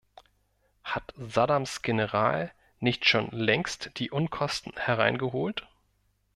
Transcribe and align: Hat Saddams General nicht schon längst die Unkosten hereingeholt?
Hat 0.83 1.13
Saddams 1.19 1.83
General 1.83 2.51
nicht 2.79 3.05
schon 3.07 3.29
längst 3.29 3.99
die 3.99 4.09
Unkosten 4.09 4.73
hereingeholt? 4.75 5.67